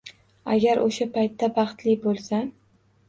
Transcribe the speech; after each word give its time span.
Agar 0.53 0.81
o'sha 0.85 1.07
paytda 1.17 1.51
baxtli 1.59 1.95
bo'lsam. 2.07 2.51